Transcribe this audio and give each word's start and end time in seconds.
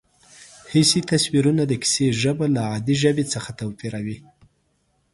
حسي 0.71 1.01
تصویرونه 1.11 1.63
د 1.67 1.73
کیسې 1.81 2.07
ژبه 2.21 2.45
له 2.55 2.61
عادي 2.71 2.95
ژبې 3.03 3.25
څخه 3.33 3.49
توپیروي 3.59 4.17